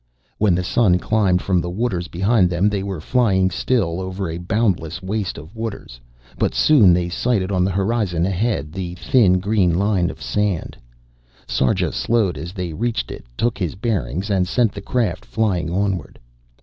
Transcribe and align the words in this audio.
When 0.39 0.55
the 0.55 0.63
sun 0.63 0.97
climbed 0.97 1.43
from 1.43 1.61
the 1.61 1.69
waters 1.69 2.07
behind 2.07 2.49
them 2.49 2.69
they 2.69 2.81
were 2.81 2.99
flying 2.99 3.51
still 3.51 3.99
over 4.01 4.27
a 4.31 4.39
boundless 4.39 4.99
waste 4.99 5.37
of 5.37 5.55
waters, 5.55 6.01
but 6.39 6.55
soon 6.55 6.91
they 6.91 7.07
sighted 7.07 7.51
on 7.51 7.63
the 7.63 7.69
horizon 7.69 8.25
ahead 8.25 8.73
the 8.73 8.95
thin 8.95 9.37
green 9.39 9.77
line 9.77 10.09
of 10.09 10.17
land. 10.35 10.75
Sarja 11.47 11.93
slowed 11.93 12.35
as 12.35 12.51
they 12.51 12.73
reached 12.73 13.11
it, 13.11 13.25
took 13.37 13.59
his 13.59 13.75
bearings, 13.75 14.31
and 14.31 14.47
sent 14.47 14.71
the 14.71 14.81
craft 14.81 15.23
flying 15.23 15.69
onward. 15.69 16.17